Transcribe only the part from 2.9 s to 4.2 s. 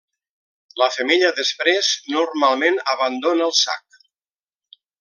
abandona el sac.